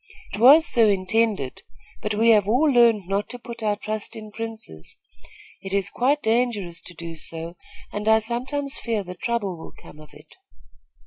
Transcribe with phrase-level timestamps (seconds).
[0.33, 1.61] "It was so intended;
[2.01, 4.97] but we have all learned not to put our trust in princes.
[5.61, 7.55] It is quite dangerous to do so,
[7.93, 10.37] and I sometimes fear that trouble will come of it."